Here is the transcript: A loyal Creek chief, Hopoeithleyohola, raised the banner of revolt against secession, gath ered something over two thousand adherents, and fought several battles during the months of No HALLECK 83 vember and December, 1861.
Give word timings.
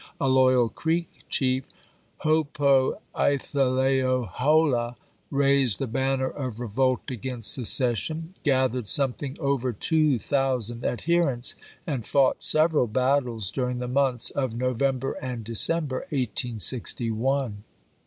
A 0.19 0.27
loyal 0.27 0.67
Creek 0.67 1.09
chief, 1.29 1.63
Hopoeithleyohola, 2.25 4.95
raised 5.29 5.77
the 5.77 5.85
banner 5.85 6.27
of 6.31 6.59
revolt 6.59 7.01
against 7.11 7.53
secession, 7.53 8.33
gath 8.43 8.71
ered 8.71 8.87
something 8.87 9.37
over 9.39 9.71
two 9.71 10.17
thousand 10.17 10.83
adherents, 10.83 11.53
and 11.85 12.03
fought 12.03 12.41
several 12.41 12.87
battles 12.87 13.51
during 13.51 13.77
the 13.77 13.87
months 13.87 14.31
of 14.31 14.55
No 14.55 14.73
HALLECK 14.73 14.81
83 14.81 14.87
vember 14.99 15.13
and 15.21 15.43
December, 15.43 15.97
1861. 16.09 17.63